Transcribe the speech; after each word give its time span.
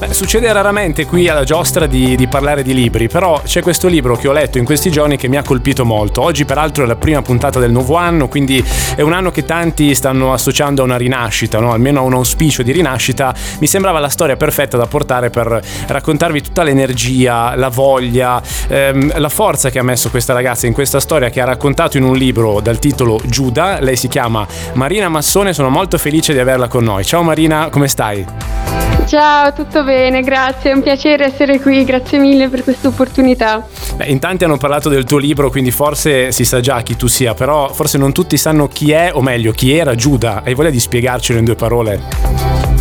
Beh, 0.00 0.14
succede 0.14 0.50
raramente 0.50 1.04
qui 1.04 1.28
alla 1.28 1.44
giostra 1.44 1.84
di, 1.84 2.16
di, 2.16 2.26
parlare 2.26 2.62
di 2.62 2.72
libri, 2.72 3.06
però 3.06 3.42
c'è 3.44 3.60
questo 3.60 3.86
libro 3.86 4.16
che 4.16 4.28
ho 4.28 4.32
letto 4.32 4.56
in 4.56 4.64
questi 4.64 4.90
giorni 4.90 5.18
che 5.18 5.28
mi 5.28 5.36
ha 5.36 5.42
colpito 5.42 5.84
molto. 5.84 6.22
Oggi 6.22 6.46
peraltro 6.46 6.84
è 6.84 6.86
la 6.86 6.96
prima 6.96 7.20
puntata 7.20 7.58
del 7.58 7.70
nuovo 7.70 7.96
anno, 7.96 8.26
quindi 8.26 8.64
è 8.96 9.02
un 9.02 9.12
anno 9.12 9.30
che 9.30 9.44
tanti 9.44 9.94
stanno 9.94 10.32
associando 10.32 10.80
a 10.80 10.86
una 10.86 10.96
rinascita, 10.96 11.58
no? 11.58 11.74
almeno 11.74 12.00
a 12.00 12.02
un 12.04 12.14
auspicio 12.14 12.62
di 12.62 12.72
rinascita. 12.72 13.34
Mi 13.58 13.66
sembrava 13.66 13.98
la 13.98 14.08
storia 14.08 14.36
perfetta 14.36 14.78
da 14.78 14.86
portare 14.86 15.28
per 15.28 15.60
raccontarvi 15.88 16.40
tutta 16.40 16.62
l'energia, 16.62 17.54
la 17.54 17.68
voglia, 17.68 18.40
ehm, 18.68 19.18
la 19.18 19.28
forza 19.28 19.68
che 19.68 19.80
ha 19.80 19.84
messo 19.84 20.08
questa 20.08 20.32
ragazza 20.32 20.66
in 20.66 20.72
questa 20.72 20.98
storia 20.98 21.28
che 21.28 21.42
ha 21.42 21.44
raccontato 21.44 21.98
in 21.98 22.04
un 22.04 22.16
libro 22.16 22.60
dal 22.62 22.78
titolo 22.78 23.20
Giuda. 23.26 23.80
Lei 23.80 23.96
si 23.96 24.08
chiama 24.08 24.46
Marina 24.72 25.10
Massone, 25.10 25.52
sono 25.52 25.68
molto 25.68 25.98
felice 25.98 26.32
di 26.32 26.38
averla 26.38 26.68
con 26.68 26.84
noi. 26.84 27.04
Ciao 27.04 27.22
Marina, 27.22 27.68
come 27.68 27.86
stai? 27.86 28.89
Ciao, 29.10 29.52
tutto 29.52 29.82
bene, 29.82 30.20
grazie, 30.20 30.70
è 30.70 30.72
un 30.72 30.82
piacere 30.82 31.24
essere 31.24 31.58
qui, 31.58 31.82
grazie 31.82 32.16
mille 32.16 32.48
per 32.48 32.62
questa 32.62 32.86
opportunità. 32.86 33.66
Beh, 33.96 34.04
in 34.04 34.20
tanti 34.20 34.44
hanno 34.44 34.56
parlato 34.56 34.88
del 34.88 35.02
tuo 35.02 35.18
libro, 35.18 35.50
quindi 35.50 35.72
forse 35.72 36.30
si 36.30 36.44
sa 36.44 36.60
già 36.60 36.80
chi 36.82 36.94
tu 36.94 37.08
sia, 37.08 37.34
però 37.34 37.72
forse 37.72 37.98
non 37.98 38.12
tutti 38.12 38.36
sanno 38.36 38.68
chi 38.68 38.92
è, 38.92 39.10
o 39.12 39.20
meglio, 39.20 39.50
chi 39.50 39.76
era 39.76 39.96
Giuda. 39.96 40.42
Hai 40.44 40.54
voglia 40.54 40.70
di 40.70 40.78
spiegarcelo 40.78 41.40
in 41.40 41.44
due 41.44 41.56
parole? 41.56 42.00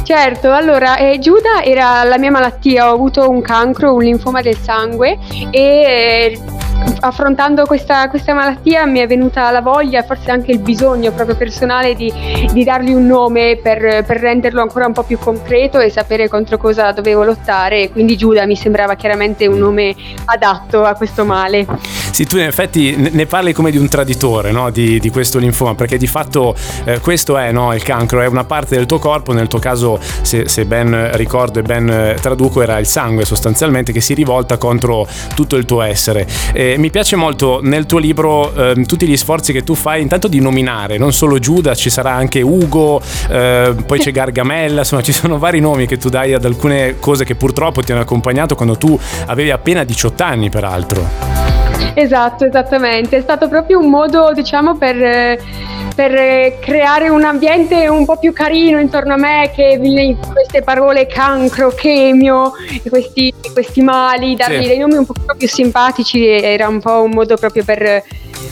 Certo, 0.04 0.52
allora 0.52 0.98
eh, 0.98 1.18
Giuda 1.18 1.64
era 1.64 2.04
la 2.04 2.20
mia 2.20 2.30
malattia, 2.30 2.92
ho 2.92 2.94
avuto 2.94 3.28
un 3.28 3.42
cancro, 3.42 3.96
un 3.96 4.04
linfoma 4.04 4.42
del 4.42 4.58
sangue 4.58 5.18
e 5.50 5.60
eh, 5.60 6.40
affrontando 7.02 7.66
questa, 7.66 8.10
questa, 8.10 8.34
malattia 8.34 8.86
mi 8.86 9.00
è 9.00 9.08
venuta 9.08 9.50
la 9.52 9.62
voglia, 9.62 10.04
forse 10.04 10.32
anche 10.32 10.52
il 10.52 10.60
bisogno 10.60 11.12
proprio 11.12 11.36
personale 11.36 11.96
di, 11.96 12.12
di 12.52 12.64
dargli 12.64 12.92
un 12.92 13.06
nome 13.06 13.60
per, 13.62 14.04
per, 14.04 14.20
renderlo 14.20 14.62
ancora 14.62 14.86
un 14.86 14.94
po' 14.94 15.04
più 15.04 15.18
concreto 15.18 15.80
e 15.80 15.90
sapere 15.90 16.28
contro 16.28 16.58
cosa 16.58 16.92
dovevo 16.92 17.24
lottare. 17.24 17.90
Quindi 17.90 18.18
Giuda 18.18 18.46
mi 18.46 18.56
sembrava 18.56 18.96
chiaramente 18.96 19.48
un 19.48 19.58
nome 19.58 19.96
adatto 20.26 20.84
a 20.84 20.94
questo 20.96 21.26
male. 21.26 21.66
Sì, 22.20 22.26
tu 22.26 22.36
in 22.36 22.44
effetti 22.44 22.98
ne 22.98 23.26
parli 23.28 23.54
come 23.54 23.72
di 23.72 23.78
un 23.78 23.88
traditore 23.88 24.52
no? 24.52 24.72
di, 24.72 25.00
di, 25.00 25.10
questo 25.10 25.38
linfoma, 25.38 25.74
perché 25.74 25.98
di 25.98 26.06
fatto 26.06 26.54
eh, 26.84 27.00
questo 27.00 27.38
è 27.38 27.54
no? 27.54 27.74
il 27.74 27.82
cancro, 27.82 28.20
è 28.20 28.28
una 28.28 28.44
parte 28.44 28.76
del 28.76 28.86
tuo 28.86 29.00
corpo, 29.00 29.32
nel 29.32 29.48
tuo 29.48 29.60
caso, 29.60 29.98
se, 30.22 30.50
se 30.50 30.66
ben 30.66 31.12
ricordo 31.16 31.60
e 31.60 31.62
ben 31.62 31.90
eh, 31.90 32.18
traduco, 32.20 32.62
era 32.62 32.78
il 32.78 32.86
sangue 32.88 33.24
sostanzialmente 33.24 33.94
che 33.94 34.02
si 34.02 34.14
rivolta 34.14 34.58
contro 34.58 35.08
tutto 35.34 35.56
il 35.56 35.64
tuo 35.64 35.82
essere. 35.82 36.28
E 36.52 36.76
mi 36.78 36.90
piace 36.90 37.16
molto 37.16 37.62
nel 37.64 37.86
tuo 37.86 38.00
libro 38.00 38.54
eh, 38.54 38.84
tutti 38.86 39.08
gli 39.08 39.16
sforzi 39.16 39.54
che 39.54 39.64
tu 39.64 39.74
fai 39.74 40.02
intanto 40.02 40.28
di 40.28 40.42
nominare, 40.42 40.98
non 40.98 41.14
solo 41.14 41.40
Giuda, 41.40 41.74
ci 41.74 41.90
sarà 41.90 42.12
anche 42.12 42.42
Ugo, 42.42 43.02
eh, 43.30 43.74
poi 43.86 43.98
c'è 43.98 44.12
Gargamella, 44.12 44.80
insomma 44.80 45.02
ci 45.02 45.14
sono 45.14 45.38
vari 45.38 45.62
nomi 45.62 45.86
che 45.86 45.98
tu 45.98 46.10
dai 46.10 46.34
ad 46.34 46.44
alcune 46.44 47.00
cose 47.00 47.24
che 47.24 47.36
purtroppo 47.36 47.82
ti 47.82 47.94
hanno 47.94 48.02
accompagnato 48.02 48.56
quando 48.56 48.78
tu 48.78 49.00
avevi 49.28 49.52
appena 49.52 49.86
18 49.86 50.22
anni 50.22 50.50
peraltro. 50.50 51.59
Esatto, 51.94 52.46
esattamente, 52.46 53.18
è 53.18 53.22
stato 53.22 53.48
proprio 53.48 53.80
un 53.80 53.90
modo 53.90 54.32
diciamo 54.34 54.78
per 54.78 55.38
per 56.00 56.60
creare 56.60 57.10
un 57.10 57.26
ambiente 57.26 57.90
un 57.90 58.06
po' 58.06 58.18
più 58.18 58.32
carino 58.32 58.80
intorno 58.80 59.16
a 59.16 59.18
me 59.18 59.52
che 59.54 59.78
queste 60.32 60.62
parole 60.62 61.08
cancro, 61.08 61.72
chemio, 61.72 62.54
questi, 62.88 63.34
questi 63.52 63.82
mali, 63.82 64.34
dargli 64.38 64.62
sì. 64.62 64.68
dei 64.70 64.78
nomi 64.78 64.96
un 64.96 65.06
po' 65.06 65.14
più 65.38 65.48
simpatici 65.50 66.26
era 66.26 66.70
un 66.70 66.80
po' 66.80 67.04
un 67.04 67.10
modo 67.10 67.36
proprio 67.36 67.66
per 67.66 68.02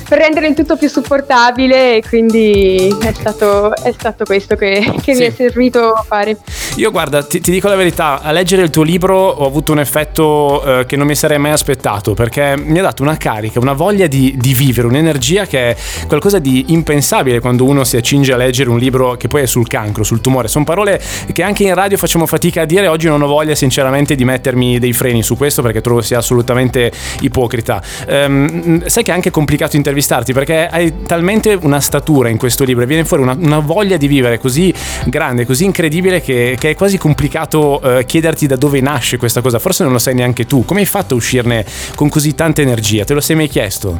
per 0.08 0.20
rendere 0.20 0.48
il 0.48 0.56
tutto 0.56 0.78
più 0.78 0.88
supportabile 0.88 1.98
e 1.98 2.04
quindi 2.08 2.96
è 3.02 3.14
stato, 3.14 3.76
è 3.76 3.92
stato 3.92 4.24
questo 4.24 4.56
che, 4.56 4.94
che 5.02 5.14
sì. 5.14 5.20
mi 5.20 5.28
è 5.28 5.32
servito 5.32 5.94
fare. 6.08 6.38
Io 6.78 6.92
guarda, 6.92 7.24
ti, 7.24 7.42
ti, 7.42 7.52
dico 7.52 7.68
la 7.68 7.76
verità, 7.76 8.22
a 8.22 8.32
leggere 8.32 8.62
il 8.62 8.70
tuo 8.70 8.84
libro 8.84 9.18
ho 9.18 9.46
avuto 9.46 9.74
un 9.74 9.80
effetto 9.80 10.64
eh, 10.64 10.86
che 10.86 10.96
non 10.96 11.08
mi 11.08 11.16
sarei 11.16 11.40
mai 11.40 11.52
aspettato 11.52 12.14
perché 12.14 12.56
mi 12.58 12.80
ha 12.80 12.82
dato 12.82 13.04
una 13.04 13.18
carica, 13.18 13.60
una 13.60 13.74
voglia 13.74 14.08
di, 14.08 14.36
di, 14.38 14.54
vivere, 14.54 14.88
un'energia 14.88 15.46
che 15.46 15.72
è 15.72 15.76
qualcosa 16.08 16.40
di 16.40 16.66
impensabile 16.70 17.40
quando 17.40 17.66
uno 17.66 17.84
si 17.84 17.98
accinge 17.98 18.32
a 18.32 18.38
leggere 18.38 18.70
un 18.70 18.78
libro 18.78 19.18
che 19.18 19.28
poi 19.28 19.42
è 19.42 19.46
sul 19.46 19.68
cancro, 19.68 20.04
sul 20.04 20.22
tumore. 20.22 20.48
Sono 20.48 20.64
parole 20.64 21.02
che 21.34 21.44
anche 21.44 21.64
in 21.64 21.74
radio 21.74 21.98
facciamo 21.98 22.26
fatica 22.26 22.62
a 22.62 22.66
dire, 22.66 22.88
oggi 22.88 23.08
non 23.08 23.22
ho 23.22 23.28
voglia 23.28 23.56
sinceramente 23.56 24.16
di 24.16 24.24
mettermi 24.24 24.80
dei 24.80 24.94
freni 24.94 25.22
su 25.22 25.36
questo 25.36 25.62
perché 25.62 25.82
trovo 25.82 26.02
sia 26.02 26.20
assolutamente 26.20 26.92
ipocrita. 27.22 27.82
Um, 28.08 28.86
sai 28.86 29.04
che 29.04 29.12
è 29.12 29.14
anche 29.14 29.32
complicato 29.32 29.76
intervenire 29.76 29.96
intervistarti 29.98 30.34
perché 30.34 30.68
hai 30.68 31.04
talmente 31.04 31.58
una 31.62 31.80
statura 31.80 32.30
in 32.30 32.38
questo 32.38 32.64
libro 32.64 32.84
e 32.84 32.88
viene 32.88 33.04
fuori 33.04 33.24
una, 33.24 33.36
una 33.38 33.60
voglia 33.60 33.98
di 33.98 34.08
vivere 34.08 34.38
così 34.40 34.74
grande, 35.06 35.46
così 35.46 35.66
incredibile 35.66 36.22
che, 36.22 36.56
che 36.60 36.72
è 36.72 36.76
quasi 36.76 36.98
complicato 36.98 37.82
eh, 37.82 38.06
chiederti 38.06 38.48
da 38.48 38.56
dove 38.56 38.80
nasce 38.80 39.18
questa 39.18 39.42
cosa. 39.42 39.60
Forse 39.60 39.84
non 39.84 39.92
lo 39.92 40.00
sai 40.00 40.14
neanche 40.14 40.46
tu. 40.46 40.64
Come 40.66 40.82
hai 40.82 40.86
fatto 40.86 41.14
a 41.14 41.18
uscirne 41.18 41.66
con 41.96 42.10
così 42.10 42.36
tanta 42.36 42.62
energia? 42.62 43.04
Te 43.04 43.14
lo 43.14 43.22
sei 43.22 43.36
mai 43.36 43.48
chiesto? 43.48 44.00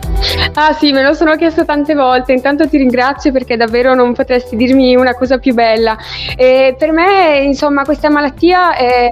Ah 0.54 0.74
sì, 0.74 0.92
me 0.92 1.02
lo 1.02 1.14
sono 1.14 1.36
chiesto 1.36 1.66
tante 1.66 1.94
volte. 1.94 2.34
Intanto 2.34 2.68
ti 2.68 2.78
ringrazio 2.78 3.32
perché 3.32 3.58
davvero 3.58 3.96
non 3.96 4.14
potresti 4.14 4.56
dirmi 4.56 4.96
una 4.96 5.16
cosa 5.16 5.38
più 5.38 5.54
bella. 5.54 5.98
E 6.36 6.76
per 6.78 6.92
me, 6.92 7.42
insomma, 7.44 7.84
questa 7.84 8.10
malattia 8.10 8.76
è 8.76 9.12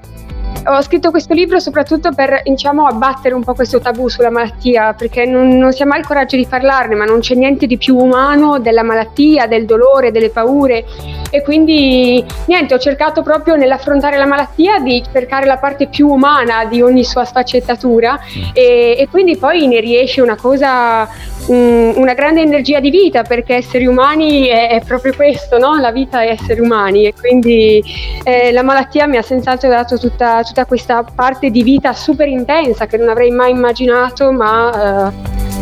ho 0.68 0.81
scritto 0.81 1.12
questo 1.12 1.34
libro 1.34 1.59
soprattutto 1.59 2.12
per 2.12 2.42
diciamo, 2.44 2.86
abbattere 2.86 3.36
un 3.36 3.44
po' 3.44 3.53
questo 3.53 3.80
tabù 3.80 4.08
sulla 4.08 4.31
malattia, 4.31 4.94
perché 4.94 5.26
non, 5.26 5.58
non 5.58 5.72
si 5.72 5.84
ha 5.84 5.86
mai 5.86 6.00
il 6.00 6.06
coraggio 6.06 6.36
di 6.36 6.46
parlarne, 6.46 6.96
ma 6.96 7.06
non 7.06 7.20
c'è 7.20 7.36
niente 7.36 7.68
di 7.68 7.78
più 7.78 7.96
umano 7.98 8.59
della 8.59 8.84
malattia, 8.84 9.48
del 9.48 9.66
dolore, 9.66 10.12
delle 10.12 10.30
paure. 10.30 10.86
E 11.30 11.42
quindi 11.44 12.24
niente, 12.46 12.74
ho 12.74 12.80
cercato 12.80 13.22
proprio 13.22 13.56
nell'affrontare 13.56 14.18
la 14.18 14.26
malattia 14.26 14.80
di 14.80 15.03
cercare 15.12 15.46
la 15.46 15.58
parte 15.58 15.88
più 15.88 16.08
umana 16.08 16.66
di 16.66 16.82
ogni 16.82 17.03
sua 17.03 17.26
sfaccettatura 17.26 18.14
mm. 18.14 18.44
e, 18.53 18.96
e 18.97 19.08
quindi 19.09 19.38
poi 19.38 19.68
ne 19.68 19.80
riesce 19.80 20.22
una 20.22 20.36
cosa, 20.36 21.08
um, 21.48 21.94
una 21.96 22.14
grande 22.14 22.42
energia 22.42 22.80
di 22.80 22.90
vita, 22.90 23.22
perché 23.22 23.56
esseri 23.56 23.86
umani 23.86 24.48
è, 24.48 24.70
è 24.70 24.82
proprio 24.84 25.14
questo, 25.16 25.58
no? 25.58 25.78
la 25.80 25.92
vita 25.92 26.22
è 26.22 26.30
esseri 26.30 26.60
umani 26.60 27.06
e 27.06 27.14
quindi 27.14 27.84
eh, 28.24 28.52
la 28.52 28.64
malattia 28.64 29.08
mi 29.08 29.18
ha 29.18 29.22
senz'altro 29.22 29.70
dato 29.70 29.98
tutta, 29.98 30.42
tutta 30.42 30.56
tutta 30.56 30.66
questa 30.68 31.04
parte 31.04 31.50
di 31.50 31.64
vita 31.64 31.92
super 31.92 32.30
intensa 32.30 32.86
che 32.86 32.96
non 32.96 33.10
avrei 33.10 33.30
mai 33.30 33.52
immaginato, 33.52 34.32
ma... 34.32 35.12
Uh, 35.12 35.55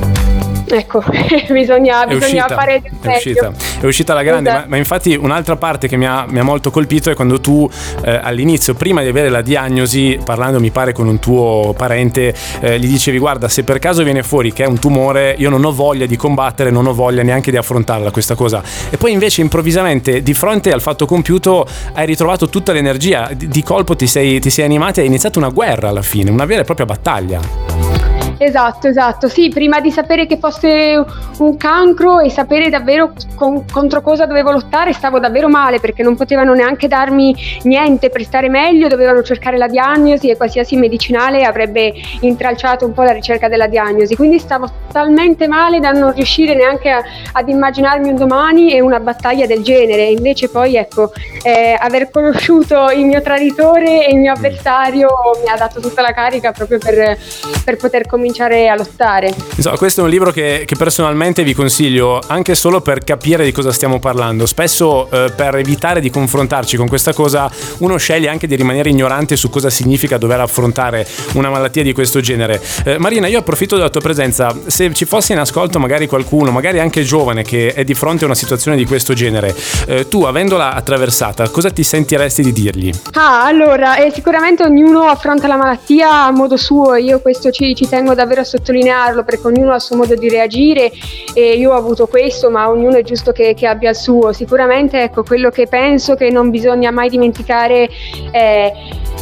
ecco, 0.77 1.03
bisogna, 1.49 2.05
bisogna 2.05 2.47
fare 2.47 2.81
del 2.81 2.91
è 3.01 3.15
uscita, 3.15 3.51
è 3.79 3.85
uscita 3.85 4.13
la 4.13 4.23
grande, 4.23 4.51
ma, 4.51 4.65
ma, 4.67 4.77
infatti 4.77 5.15
un'altra 5.15 5.55
parte 5.55 5.87
che 5.87 5.97
mi 5.97 6.05
ha, 6.05 6.25
mi 6.27 6.39
ha 6.39 6.43
molto 6.43 6.71
colpito 6.71 7.09
è 7.09 7.15
quando 7.15 7.39
tu 7.39 7.69
eh, 8.03 8.19
all'inizio, 8.21 8.73
prima 8.73 9.01
di 9.01 9.07
avere 9.07 9.29
la 9.29 9.41
diagnosi, 9.41 10.19
parlando 10.23 10.59
mi 10.59 10.71
pare 10.71 10.93
con 10.93 11.07
un 11.07 11.19
tuo 11.19 11.73
parente, 11.77 12.33
eh, 12.61 12.79
gli 12.79 12.87
dicevi 12.87 13.17
guarda 13.17 13.47
se 13.47 13.63
per 13.63 13.79
caso 13.79 14.03
viene 14.03 14.23
fuori 14.23 14.53
che 14.53 14.63
è 14.63 14.67
un 14.67 14.79
tumore, 14.79 15.35
io 15.37 15.49
non 15.49 15.63
ho 15.63 15.71
voglia 15.71 16.05
di 16.05 16.15
combattere, 16.15 16.69
non 16.69 16.85
ho 16.87 16.93
voglia 16.93 17.23
neanche 17.23 17.51
di 17.51 17.57
affrontarla 17.57 18.11
questa 18.11 18.35
cosa. 18.35 18.61
E 18.89 18.97
poi 18.97 19.11
invece 19.11 19.41
improvvisamente 19.41 20.21
di 20.21 20.33
fronte 20.33 20.71
al 20.71 20.81
fatto 20.81 21.05
compiuto 21.05 21.65
hai 21.93 22.05
ritrovato 22.05 22.49
tutta 22.49 22.71
l'energia, 22.71 23.29
di, 23.33 23.47
di 23.47 23.63
colpo 23.63 23.95
ti 23.95 24.07
sei, 24.07 24.39
ti 24.39 24.49
sei 24.49 24.65
animata 24.65 24.99
e 24.99 25.01
hai 25.01 25.07
iniziato 25.07 25.39
una 25.39 25.49
guerra 25.49 25.89
alla 25.89 26.01
fine, 26.01 26.29
una 26.29 26.45
vera 26.45 26.61
e 26.61 26.65
propria 26.65 26.85
battaglia. 26.85 27.92
Esatto, 28.37 28.87
esatto. 28.87 29.27
Sì, 29.27 29.49
prima 29.49 29.79
di 29.79 29.91
sapere 29.91 30.25
che 30.25 30.37
fosse 30.37 31.03
un 31.37 31.57
cancro 31.57 32.19
e 32.19 32.29
sapere 32.29 32.69
davvero 32.69 33.13
con, 33.35 33.63
contro 33.71 34.01
cosa 34.01 34.25
dovevo 34.25 34.51
lottare, 34.51 34.93
stavo 34.93 35.19
davvero 35.19 35.47
male 35.49 35.79
perché 35.79 36.03
non 36.03 36.15
potevano 36.15 36.53
neanche 36.53 36.87
darmi 36.87 37.35
niente 37.63 38.09
per 38.09 38.23
stare 38.23 38.49
meglio, 38.49 38.87
dovevano 38.87 39.21
cercare 39.21 39.57
la 39.57 39.67
diagnosi 39.67 40.29
e 40.29 40.37
qualsiasi 40.37 40.75
medicinale 40.75 41.43
avrebbe 41.43 41.93
intralciato 42.21 42.85
un 42.85 42.93
po' 42.93 43.03
la 43.03 43.11
ricerca 43.11 43.47
della 43.47 43.67
diagnosi. 43.67 44.15
Quindi 44.15 44.39
stavo 44.39 44.69
talmente 44.91 45.47
male 45.47 45.79
da 45.79 45.91
non 45.91 46.13
riuscire 46.13 46.55
neanche 46.55 46.89
a, 46.89 47.01
ad 47.33 47.47
immaginarmi 47.47 48.09
un 48.09 48.15
domani 48.15 48.73
e 48.73 48.81
una 48.81 48.99
battaglia 48.99 49.45
del 49.45 49.61
genere. 49.61 50.05
Invece 50.05 50.49
poi 50.49 50.75
ecco, 50.75 51.11
eh, 51.43 51.77
aver 51.79 52.09
conosciuto 52.09 52.89
il 52.89 53.05
mio 53.05 53.21
traditore 53.21 54.07
e 54.07 54.13
il 54.13 54.19
mio 54.19 54.33
avversario 54.33 55.09
mi 55.43 55.49
ha 55.49 55.55
dato 55.55 55.79
tutta 55.79 56.01
la 56.01 56.13
carica 56.13 56.51
proprio 56.51 56.79
per, 56.79 57.17
per 57.63 57.77
poter 57.77 58.05
cominciare 58.05 58.22
cominciare 58.23 58.69
a 58.69 58.75
lottare. 58.75 59.35
Insomma, 59.55 59.75
questo 59.75 59.99
è 59.99 60.03
un 60.05 60.09
libro 60.09 60.31
che, 60.31 60.63
che, 60.65 60.77
personalmente 60.77 61.43
vi 61.43 61.53
consiglio 61.53 62.21
anche 62.25 62.55
solo 62.55 62.79
per 62.79 63.03
capire 63.03 63.43
di 63.43 63.51
cosa 63.51 63.73
stiamo 63.73 63.99
parlando. 63.99 64.45
Spesso 64.45 65.09
eh, 65.11 65.31
per 65.35 65.55
evitare 65.55 65.99
di 65.99 66.09
confrontarci 66.09 66.77
con 66.77 66.87
questa 66.87 67.13
cosa 67.13 67.51
uno 67.79 67.97
sceglie 67.97 68.29
anche 68.29 68.47
di 68.47 68.55
rimanere 68.55 68.89
ignorante 68.89 69.35
su 69.35 69.49
cosa 69.49 69.69
significa 69.69 70.17
dover 70.17 70.39
affrontare 70.39 71.05
una 71.33 71.49
malattia 71.49 71.83
di 71.83 71.91
questo 71.91 72.21
genere. 72.21 72.61
Eh, 72.85 72.97
Marina, 72.97 73.27
io 73.27 73.39
approfitto 73.39 73.75
della 73.75 73.89
tua 73.89 74.01
presenza. 74.01 74.55
Se 74.67 74.93
ci 74.93 75.03
fosse 75.03 75.33
in 75.33 75.39
ascolto 75.39 75.79
magari 75.79 76.07
qualcuno, 76.07 76.51
magari 76.51 76.79
anche 76.79 77.03
giovane, 77.03 77.43
che 77.43 77.73
è 77.73 77.83
di 77.83 77.93
fronte 77.93 78.23
a 78.23 78.27
una 78.27 78.35
situazione 78.35 78.77
di 78.77 78.85
questo 78.85 79.13
genere, 79.13 79.53
eh, 79.87 80.07
tu 80.07 80.23
avendola 80.23 80.73
attraversata, 80.73 81.49
cosa 81.49 81.69
ti 81.71 81.83
sentiresti 81.83 82.41
di 82.41 82.53
dirgli? 82.53 82.91
Ah, 83.13 83.43
allora, 83.43 83.97
eh, 83.97 84.11
sicuramente 84.11 84.63
ognuno 84.63 85.01
affronta 85.01 85.47
la 85.47 85.57
malattia 85.57 86.23
a 86.23 86.31
modo 86.31 86.55
suo. 86.55 86.95
Io 86.95 87.19
questo 87.19 87.51
ci, 87.51 87.75
ci 87.75 87.87
tengo 87.89 88.12
tenevo 88.13 88.15
davvero 88.15 88.41
a 88.41 88.43
sottolinearlo 88.43 89.23
perché 89.23 89.47
ognuno 89.47 89.71
ha 89.71 89.75
il 89.75 89.81
suo 89.81 89.95
modo 89.97 90.15
di 90.15 90.29
reagire 90.29 90.91
e 91.33 91.53
io 91.55 91.71
ho 91.71 91.75
avuto 91.75 92.07
questo, 92.07 92.49
ma 92.49 92.69
ognuno 92.69 92.97
è 92.97 93.03
giusto 93.03 93.31
che, 93.31 93.53
che 93.53 93.67
abbia 93.67 93.89
il 93.89 93.95
suo. 93.95 94.31
Sicuramente 94.31 95.01
ecco, 95.01 95.23
quello 95.23 95.49
che 95.49 95.67
penso 95.67 96.15
che 96.15 96.29
non 96.29 96.49
bisogna 96.49 96.91
mai 96.91 97.09
dimenticare 97.09 97.89
è, 98.31 98.71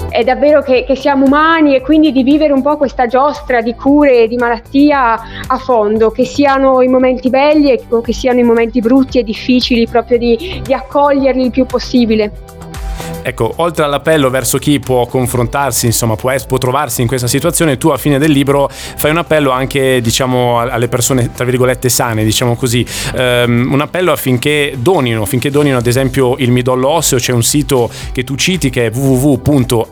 è 0.10 0.24
davvero 0.24 0.62
che, 0.62 0.84
che, 0.86 0.96
siamo 0.96 1.26
umani 1.26 1.76
e 1.76 1.82
quindi 1.82 2.12
di 2.12 2.24
vivere 2.24 2.54
un 2.54 2.62
po' 2.62 2.78
questa 2.78 3.08
giostra 3.08 3.62
di 3.62 3.74
cure 3.74 4.24
e 4.24 4.28
di 4.28 4.36
malattia 4.36 5.20
a 5.48 5.58
fondo, 5.58 6.12
che 6.12 6.26
siano 6.26 6.82
i 6.82 6.88
momenti 6.88 7.30
belli 7.30 7.80
o 7.90 8.02
che 8.02 8.14
siano 8.14 8.40
i 8.40 8.44
momenti 8.44 8.80
brutti 8.82 9.20
e 9.20 9.24
difficili, 9.24 9.88
proprio 9.88 10.18
di, 10.18 10.62
di 10.64 10.74
accoglierli 10.74 11.46
il 11.46 11.52
più 11.52 11.66
possibile. 11.66 12.61
Ecco, 13.24 13.54
oltre 13.58 13.84
all'appello 13.84 14.30
verso 14.30 14.58
chi 14.58 14.80
può 14.80 15.06
confrontarsi, 15.06 15.86
insomma, 15.86 16.16
può, 16.16 16.34
può, 16.48 16.58
trovarsi 16.58 17.02
in 17.02 17.08
questa 17.08 17.28
situazione, 17.28 17.78
tu 17.78 17.90
a 17.90 17.98
fine 17.98 18.18
del 18.18 18.32
libro 18.32 18.70
fai 18.72 19.12
un 19.12 19.18
appello 19.18 19.52
anche, 19.52 20.02
diciamo, 20.02 20.60
alle 20.60 20.88
persone, 20.88 21.32
tra 21.34 21.46
virgolette, 21.46 21.90
sane, 21.90 22.24
diciamo 22.24 22.56
così, 22.56 22.86
um, 23.16 23.70
un 23.72 23.82
appello 23.82 24.12
affinché 24.12 24.76
donino, 24.78 25.22
affinché 25.24 25.50
donino 25.50 25.78
ad 25.78 25.88
esempio 25.88 26.36
il 26.38 26.52
midollo 26.52 26.90
osseo, 26.90 27.18
c'è 27.18 27.34
un 27.34 27.44
sito 27.44 27.90
che 28.12 28.24
tu 28.24 28.36
citi 28.36 28.70
che 28.70 28.88
è 28.88 28.92
www.admo.it, 28.92 29.92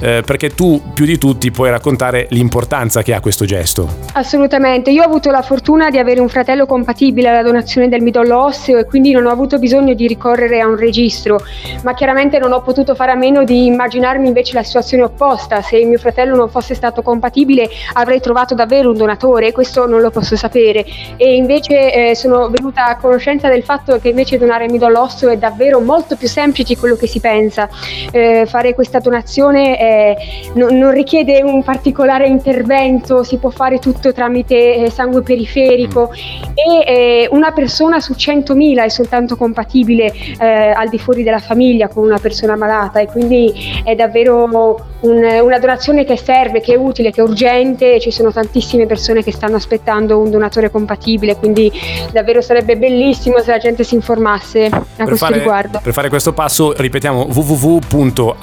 eh, 0.00 0.22
perché 0.24 0.50
tu 0.50 0.82
più 0.92 1.04
di 1.04 1.18
tutti 1.18 1.50
puoi 1.50 1.70
raccontare 1.70 2.26
l'importanza 2.30 3.02
che 3.02 3.14
ha 3.14 3.20
questo 3.20 3.44
gesto. 3.44 3.88
Assolutamente, 4.12 4.90
io 4.90 5.02
ho 5.02 5.06
avuto 5.06 5.30
la 5.30 5.42
fortuna 5.42 5.90
di 5.90 5.98
avere 5.98 6.20
un 6.20 6.28
fratello 6.28 6.66
compatibile 6.66 7.28
alla 7.28 7.42
donazione 7.42 7.88
del 7.88 8.02
midollo 8.02 8.44
osseo 8.44 8.78
e 8.78 8.84
quindi 8.84 9.12
non 9.12 9.26
ho 9.26 9.30
avuto 9.30 9.58
bisogno 9.58 9.94
di 9.94 10.06
ricorrere 10.06 10.60
a 10.60 10.66
un 10.66 10.76
registro, 10.90 11.40
ma 11.82 11.94
chiaramente 11.94 12.38
non 12.38 12.52
ho 12.52 12.60
potuto 12.60 12.94
fare 12.94 13.12
a 13.12 13.14
meno 13.14 13.44
di 13.44 13.66
immaginarmi 13.66 14.26
invece 14.26 14.54
la 14.54 14.62
situazione 14.62 15.04
opposta, 15.04 15.62
se 15.62 15.82
mio 15.84 15.98
fratello 15.98 16.36
non 16.36 16.48
fosse 16.48 16.74
stato 16.74 17.02
compatibile 17.02 17.68
avrei 17.94 18.20
trovato 18.20 18.54
davvero 18.54 18.90
un 18.90 18.96
donatore, 18.96 19.52
questo 19.52 19.86
non 19.86 20.00
lo 20.00 20.10
posso 20.10 20.36
sapere. 20.36 20.84
E 21.16 21.36
invece 21.36 22.10
eh, 22.10 22.14
sono 22.14 22.48
venuta 22.48 22.86
a 22.86 22.96
conoscenza 22.96 23.48
del 23.48 23.62
fatto 23.62 23.98
che 23.98 24.08
invece 24.08 24.38
donare 24.38 24.68
midollo 24.68 25.00
osseo 25.00 25.30
è 25.30 25.36
davvero 25.36 25.80
molto 25.80 26.16
più 26.16 26.28
semplice 26.28 26.74
di 26.74 26.80
quello 26.80 26.96
che 26.96 27.06
si 27.06 27.20
pensa, 27.20 27.68
eh, 28.10 28.44
fare 28.46 28.74
questa 28.74 28.98
donazione 28.98 29.76
è, 29.76 30.16
non, 30.54 30.76
non, 30.76 30.90
richiede 30.90 31.42
un 31.42 31.62
particolare 31.62 32.26
intervento, 32.26 33.22
si 33.22 33.38
può 33.38 33.50
fare 33.50 33.78
tutto 33.78 34.12
tramite 34.12 34.84
eh, 34.84 34.90
sangue 34.90 35.22
periferico. 35.22 36.10
E 36.54 36.84
eh, 36.86 37.28
una 37.30 37.52
persona 37.52 38.00
su 38.00 38.12
100.000 38.12 38.84
è 38.84 38.88
soltanto 38.88 39.36
compatibile 39.36 40.12
eh, 40.38 40.72
al 40.80 40.88
di 40.88 40.98
fuori 40.98 41.22
della 41.22 41.38
famiglia 41.38 41.88
con 41.88 42.04
una 42.04 42.18
persona 42.18 42.56
malata 42.56 43.00
e 43.00 43.06
quindi 43.06 43.82
è 43.84 43.94
davvero 43.94 44.44
un, 45.00 45.40
una 45.42 45.58
donazione 45.58 46.04
che 46.04 46.16
serve, 46.16 46.60
che 46.60 46.74
è 46.74 46.76
utile, 46.76 47.10
che 47.10 47.20
è 47.20 47.24
urgente 47.24 48.00
ci 48.00 48.10
sono 48.10 48.32
tantissime 48.32 48.86
persone 48.86 49.22
che 49.22 49.32
stanno 49.32 49.56
aspettando 49.56 50.18
un 50.18 50.30
donatore 50.30 50.70
compatibile, 50.70 51.36
quindi 51.36 51.70
davvero 52.12 52.40
sarebbe 52.40 52.76
bellissimo 52.76 53.38
se 53.40 53.50
la 53.50 53.58
gente 53.58 53.84
si 53.84 53.94
informasse 53.94 54.66
a 54.66 54.82
per 54.96 55.06
questo 55.06 55.26
fare, 55.26 55.38
riguardo. 55.38 55.80
Per 55.82 55.92
fare 55.92 56.08
questo 56.08 56.32
passo 56.32 56.72
ripetiamo 56.76 57.28
www.admo.it. 57.32 58.36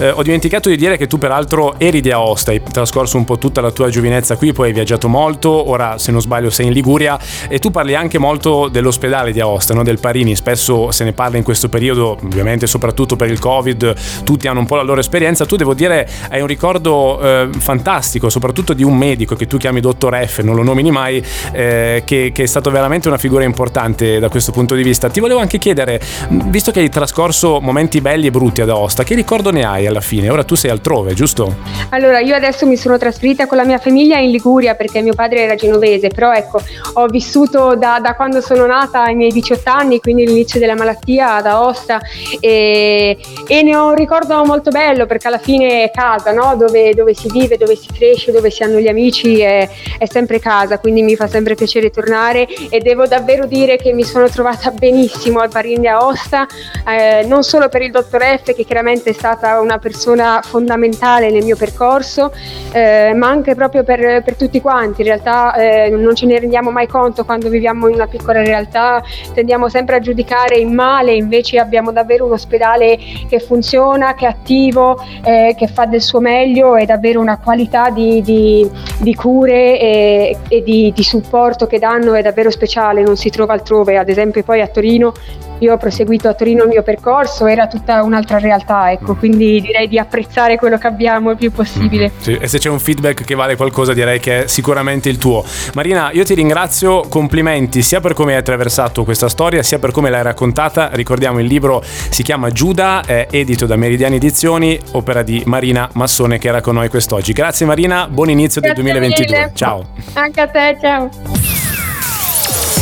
Eh, 0.00 0.10
ho 0.10 0.22
dimenticato 0.22 0.68
di 0.68 0.76
dire 0.76 0.96
che 0.96 1.06
tu 1.06 1.18
peraltro 1.18 1.74
eri 1.78 2.00
di 2.00 2.10
Aosta, 2.10 2.50
hai 2.50 2.62
trascorso 2.62 3.16
un 3.16 3.24
po' 3.24 3.38
tutta 3.38 3.60
la 3.60 3.70
tua 3.70 3.88
giovinezza 3.88 4.36
qui, 4.36 4.52
poi 4.52 4.68
hai 4.68 4.72
viaggiato 4.72 5.08
molto, 5.08 5.68
ora 5.68 5.98
se 5.98 6.12
non 6.12 6.20
sbaglio 6.20 6.50
sei 6.50 6.66
in 6.66 6.72
Liguria 6.72 7.18
e 7.48 7.58
tu 7.58 7.70
parli 7.70 7.94
anche 7.94 8.18
molto 8.18 8.68
dell'ospedale 8.68 9.32
di 9.32 9.40
Aosta, 9.40 9.74
no? 9.74 9.82
del 9.82 9.98
Parini, 9.98 10.36
spesso 10.44 10.90
se 10.90 11.04
ne 11.04 11.14
parla 11.14 11.38
in 11.38 11.42
questo 11.42 11.70
periodo, 11.70 12.18
ovviamente 12.22 12.66
soprattutto 12.66 13.16
per 13.16 13.30
il 13.30 13.38
Covid, 13.38 13.94
tutti 14.24 14.46
hanno 14.46 14.60
un 14.60 14.66
po' 14.66 14.76
la 14.76 14.82
loro 14.82 15.00
esperienza, 15.00 15.46
tu 15.46 15.56
devo 15.56 15.72
dire 15.72 16.06
hai 16.28 16.42
un 16.42 16.46
ricordo 16.46 17.18
eh, 17.18 17.48
fantastico, 17.56 18.28
soprattutto 18.28 18.74
di 18.74 18.82
un 18.82 18.94
medico 18.94 19.36
che 19.36 19.46
tu 19.46 19.56
chiami 19.56 19.80
dottor 19.80 20.22
F, 20.26 20.40
non 20.40 20.54
lo 20.54 20.62
nomini 20.62 20.90
mai, 20.90 21.24
eh, 21.52 22.02
che, 22.04 22.30
che, 22.34 22.42
è 22.42 22.46
stato 22.46 22.70
veramente 22.70 23.08
una 23.08 23.16
figura 23.16 23.44
importante 23.44 24.18
da 24.18 24.28
questo 24.28 24.52
punto 24.52 24.74
di 24.74 24.82
vista. 24.82 25.08
Ti 25.08 25.18
volevo 25.18 25.40
anche 25.40 25.56
chiedere, 25.56 25.98
visto 26.28 26.70
che 26.70 26.80
hai 26.80 26.90
trascorso 26.90 27.58
momenti 27.62 28.02
belli 28.02 28.26
e 28.26 28.30
brutti 28.30 28.60
ad 28.60 28.68
Aosta, 28.68 29.02
che 29.02 29.14
ricordo 29.14 29.50
ne 29.50 29.64
hai 29.64 29.86
alla 29.86 30.02
fine? 30.02 30.28
Ora 30.28 30.44
tu 30.44 30.56
sei 30.56 30.70
altrove, 30.70 31.14
giusto? 31.14 31.56
Allora, 31.88 32.20
io 32.20 32.34
adesso 32.34 32.66
mi 32.66 32.76
sono 32.76 32.98
trasferita 32.98 33.46
con 33.46 33.56
la 33.56 33.64
mia 33.64 33.78
famiglia 33.78 34.18
in 34.18 34.30
Liguria 34.30 34.74
perché 34.74 35.00
mio 35.00 35.14
padre 35.14 35.40
era 35.40 35.54
genovese, 35.54 36.08
però 36.08 36.34
ecco, 36.34 36.60
ho 36.92 37.06
vissuto 37.06 37.76
da, 37.76 37.98
da 37.98 38.14
quando 38.14 38.42
sono 38.42 38.66
nata 38.66 39.04
ai 39.04 39.14
miei 39.14 39.30
18 39.32 39.70
anni, 39.70 40.00
quindi 40.00 40.33
l'inizio 40.34 40.58
della 40.58 40.74
malattia 40.74 41.36
ad 41.36 41.46
Aosta 41.46 42.00
e, 42.40 43.16
e 43.46 43.62
ne 43.62 43.76
ho 43.76 43.88
un 43.88 43.94
ricordo 43.94 44.44
molto 44.44 44.70
bello 44.70 45.06
perché 45.06 45.28
alla 45.28 45.38
fine 45.38 45.84
è 45.84 45.90
casa, 45.90 46.32
no? 46.32 46.56
dove, 46.56 46.92
dove, 46.92 47.14
si 47.14 47.30
vive, 47.30 47.56
dove 47.56 47.76
si 47.76 47.88
cresce, 47.92 48.32
dove 48.32 48.50
si 48.50 48.62
hanno 48.64 48.80
gli 48.80 48.88
amici, 48.88 49.40
è, 49.40 49.68
è, 49.98 50.06
sempre 50.06 50.40
casa, 50.40 50.78
quindi 50.78 51.02
mi 51.02 51.14
fa 51.14 51.28
sempre 51.28 51.54
piacere 51.54 51.90
tornare 51.90 52.46
e 52.68 52.80
devo 52.80 53.06
davvero 53.06 53.46
dire 53.46 53.76
che 53.76 53.92
mi 53.92 54.02
sono 54.02 54.28
trovata 54.28 54.70
benissimo 54.70 55.38
al 55.40 55.50
Parin 55.50 55.80
di 55.80 55.88
Aosta, 55.88 56.46
eh, 56.86 57.24
non 57.26 57.44
solo 57.44 57.68
per 57.68 57.82
il 57.82 57.92
dottor 57.92 58.22
F 58.22 58.54
che 58.54 58.64
chiaramente 58.64 59.10
è 59.10 59.12
stata 59.12 59.60
una 59.60 59.78
persona 59.78 60.40
fondamentale 60.42 61.30
nel 61.30 61.44
mio 61.44 61.56
percorso, 61.56 62.32
eh, 62.72 63.12
ma 63.14 63.28
anche 63.28 63.54
proprio 63.54 63.84
per, 63.84 64.22
per, 64.22 64.34
tutti 64.34 64.60
quanti. 64.60 65.02
In 65.02 65.06
realtà 65.06 65.54
eh, 65.54 65.90
non 65.90 66.14
ce 66.14 66.26
ne 66.26 66.38
rendiamo 66.38 66.70
mai 66.70 66.88
conto 66.88 67.24
quando 67.24 67.48
viviamo 67.48 67.88
in 67.88 67.94
una 67.94 68.06
piccola 68.06 68.42
realtà, 68.42 69.02
tendiamo 69.32 69.68
sempre 69.68 69.96
a 69.96 69.98
giudicare 70.00 70.23
in 70.56 70.74
male, 70.74 71.14
invece 71.14 71.58
abbiamo 71.58 71.92
davvero 71.92 72.26
un 72.26 72.32
ospedale 72.32 72.98
che 73.28 73.40
funziona, 73.40 74.14
che 74.14 74.26
è 74.26 74.28
attivo, 74.28 74.98
eh, 75.22 75.54
che 75.56 75.66
fa 75.66 75.86
del 75.86 76.00
suo 76.00 76.20
meglio 76.20 76.76
e 76.76 76.86
davvero 76.86 77.20
una 77.20 77.38
qualità 77.38 77.90
di, 77.90 78.20
di, 78.22 78.68
di 79.00 79.14
cure 79.14 79.78
e, 79.78 80.36
e 80.48 80.62
di, 80.62 80.92
di 80.94 81.02
supporto 81.02 81.66
che 81.66 81.78
danno 81.78 82.14
è 82.14 82.22
davvero 82.22 82.50
speciale, 82.50 83.02
non 83.02 83.16
si 83.16 83.30
trova 83.30 83.52
altrove, 83.52 83.98
ad 83.98 84.08
esempio 84.08 84.42
poi 84.42 84.60
a 84.60 84.66
Torino 84.66 85.12
io 85.58 85.72
ho 85.72 85.76
proseguito 85.76 86.28
a 86.28 86.34
Torino 86.34 86.64
il 86.64 86.68
mio 86.68 86.82
percorso, 86.82 87.46
era 87.46 87.66
tutta 87.66 88.02
un'altra 88.02 88.38
realtà, 88.38 88.90
ecco, 88.90 89.14
mm. 89.14 89.18
quindi 89.18 89.60
direi 89.60 89.88
di 89.88 89.98
apprezzare 89.98 90.56
quello 90.56 90.78
che 90.78 90.86
abbiamo 90.86 91.30
il 91.30 91.36
più 91.36 91.52
possibile. 91.52 92.12
Mm. 92.14 92.20
Sì, 92.20 92.36
e 92.36 92.48
se 92.48 92.58
c'è 92.58 92.68
un 92.68 92.78
feedback 92.78 93.24
che 93.24 93.34
vale 93.34 93.56
qualcosa 93.56 93.92
direi 93.92 94.20
che 94.20 94.44
è 94.44 94.46
sicuramente 94.46 95.08
il 95.08 95.18
tuo. 95.18 95.44
Marina, 95.74 96.10
io 96.12 96.24
ti 96.24 96.34
ringrazio, 96.34 97.02
complimenti 97.08 97.82
sia 97.82 98.00
per 98.00 98.14
come 98.14 98.32
hai 98.32 98.38
attraversato 98.38 99.04
questa 99.04 99.28
storia, 99.28 99.62
sia 99.62 99.78
per 99.78 99.90
come 99.90 100.10
l'hai 100.10 100.22
raccontata. 100.22 100.90
Ricordiamo 100.92 101.38
il 101.38 101.46
libro 101.46 101.82
si 101.84 102.22
chiama 102.22 102.50
Giuda, 102.50 103.02
è 103.04 103.26
edito 103.30 103.66
da 103.66 103.76
Meridiani 103.76 104.16
Edizioni, 104.16 104.78
opera 104.92 105.22
di 105.22 105.42
Marina 105.46 105.88
Massone 105.92 106.38
che 106.38 106.48
era 106.48 106.60
con 106.60 106.74
noi 106.74 106.88
quest'oggi. 106.88 107.32
Grazie 107.32 107.66
Marina, 107.66 108.08
buon 108.08 108.30
inizio 108.30 108.60
Grazie 108.60 108.82
del 108.82 108.92
2022. 108.92 109.36
Mille. 109.36 109.52
Ciao. 109.54 109.84
Anche 110.14 110.40
a 110.40 110.48
te, 110.48 110.78
ciao. 110.80 111.63